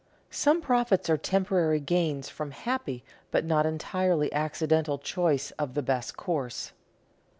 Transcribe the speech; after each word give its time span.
_Some 0.31 0.63
profits 0.63 1.11
are 1.11 1.15
temporary 1.15 1.79
gains 1.79 2.27
from 2.27 2.49
happy 2.49 3.03
but 3.29 3.45
not 3.45 3.67
entirely 3.67 4.33
accidental 4.33 4.97
choice 4.97 5.51
of 5.59 5.75
the 5.75 5.83
best 5.83 6.17
course. 6.17 6.71